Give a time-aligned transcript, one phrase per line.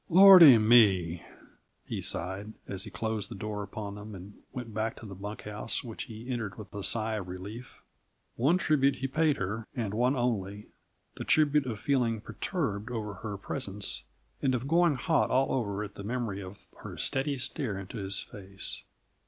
[0.09, 1.21] "Lordy me!"
[1.85, 5.43] he sighed, as he closed the door upon them and went back to the bunk
[5.43, 7.83] house, which he entered with a sigh of relief.
[8.35, 10.69] One tribute he paid her, and one only:
[11.17, 14.03] the tribute of feeling perturbed over her presence,
[14.41, 18.23] and of going hot all over at the memory of her steady stare into his
[18.23, 18.81] face.